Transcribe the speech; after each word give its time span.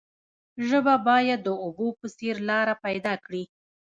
ژبه 0.67 0.95
باید 1.07 1.39
د 1.43 1.49
اوبو 1.63 1.87
په 1.99 2.07
څیر 2.17 2.35
لاره 2.49 2.75
پیدا 2.85 3.13
کړي. 3.25 3.43